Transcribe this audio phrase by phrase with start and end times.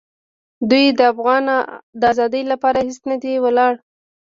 [0.69, 1.43] دوی د افغان
[1.99, 3.73] د آزادۍ لپاره هېڅ نه دي ولاړ.